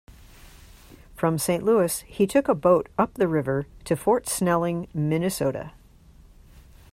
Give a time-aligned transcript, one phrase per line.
[1.15, 5.73] From Saint Louis, he took a boat up the river to Fort Snelling, Minnesota.